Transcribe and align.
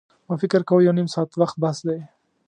ما 0.27 0.35
فکر 0.43 0.61
کاوه 0.67 0.85
یو 0.85 0.93
نیم 0.99 1.07
ساعت 1.13 1.31
وخت 1.41 1.55
بس 1.61 1.77
دی. 1.87 1.99